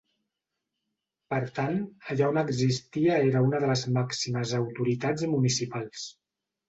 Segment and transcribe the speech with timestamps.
[1.33, 1.75] Per tant,
[2.15, 6.09] allà on existia era una de les màximes autoritats municipals.